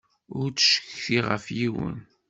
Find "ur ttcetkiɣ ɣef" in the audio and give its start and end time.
0.39-1.45